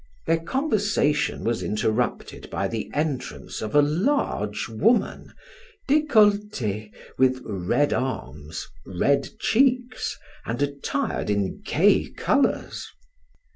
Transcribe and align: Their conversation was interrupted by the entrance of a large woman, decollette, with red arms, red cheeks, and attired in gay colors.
Their 0.25 0.39
conversation 0.39 1.43
was 1.43 1.61
interrupted 1.61 2.49
by 2.49 2.67
the 2.67 2.89
entrance 2.91 3.61
of 3.61 3.75
a 3.75 3.83
large 3.83 4.67
woman, 4.67 5.31
decollette, 5.87 6.89
with 7.19 7.39
red 7.45 7.93
arms, 7.93 8.67
red 8.83 9.29
cheeks, 9.37 10.17
and 10.43 10.59
attired 10.59 11.29
in 11.29 11.61
gay 11.61 12.09
colors. 12.09 12.87